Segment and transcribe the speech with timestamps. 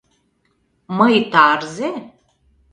[0.97, 1.89] Мый тарзе?